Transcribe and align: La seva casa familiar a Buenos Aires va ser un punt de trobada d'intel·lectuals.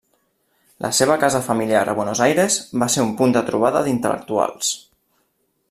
La 0.85 0.89
seva 0.99 1.17
casa 1.23 1.41
familiar 1.47 1.83
a 1.91 1.95
Buenos 1.99 2.21
Aires 2.27 2.57
va 2.85 2.89
ser 2.95 3.05
un 3.09 3.13
punt 3.21 3.37
de 3.37 3.45
trobada 3.51 3.85
d'intel·lectuals. 3.89 4.73